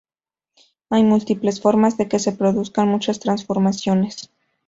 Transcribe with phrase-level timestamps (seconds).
[0.89, 4.31] Hay múltiples formas de que se produzcan muchas transformaciones.